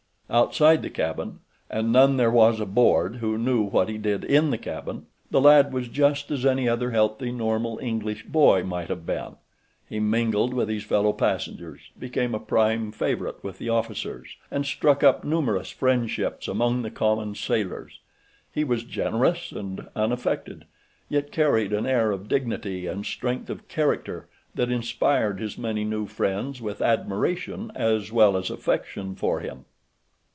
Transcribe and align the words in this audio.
Outside 0.33 0.81
the 0.81 0.89
cabin—and 0.89 1.91
none 1.91 2.15
there 2.15 2.31
was 2.31 2.61
aboard 2.61 3.17
who 3.17 3.37
knew 3.37 3.63
what 3.63 3.89
he 3.89 3.97
did 3.97 4.23
in 4.23 4.49
the 4.49 4.57
cabin—the 4.57 5.41
lad 5.41 5.73
was 5.73 5.89
just 5.89 6.31
as 6.31 6.45
any 6.45 6.69
other 6.69 6.91
healthy, 6.91 7.33
normal 7.33 7.77
English 7.79 8.23
boy 8.25 8.63
might 8.63 8.87
have 8.87 9.05
been. 9.05 9.35
He 9.89 9.99
mingled 9.99 10.53
with 10.53 10.69
his 10.69 10.85
fellow 10.85 11.11
passengers, 11.11 11.81
became 11.99 12.33
a 12.33 12.39
prime 12.39 12.93
favorite 12.93 13.43
with 13.43 13.57
the 13.57 13.67
officers, 13.67 14.37
and 14.49 14.65
struck 14.65 15.03
up 15.03 15.25
numerous 15.25 15.69
friendships 15.69 16.47
among 16.47 16.81
the 16.83 16.91
common 16.91 17.35
sailors. 17.35 17.99
He 18.53 18.63
was 18.63 18.85
generous 18.85 19.51
and 19.51 19.89
unaffected, 19.97 20.63
yet 21.09 21.33
carried 21.33 21.73
an 21.73 21.85
air 21.85 22.09
of 22.11 22.29
dignity 22.29 22.87
and 22.87 23.05
strength 23.05 23.49
of 23.49 23.67
character 23.67 24.29
that 24.55 24.71
inspired 24.71 25.41
his 25.41 25.57
many 25.57 25.83
new 25.83 26.05
friends 26.07 26.61
with 26.61 26.81
admiration 26.81 27.69
as 27.75 28.13
well 28.13 28.37
as 28.37 28.49
affection 28.49 29.13
for 29.13 29.41
him. 29.41 29.65